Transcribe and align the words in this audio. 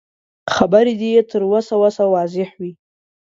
خبرې 0.55 0.93
دې 0.99 1.09
يې 1.15 1.21
تر 1.31 1.41
وسه 1.51 1.73
وسه 1.83 2.03
واضح 2.13 2.49
وي. 2.59 2.71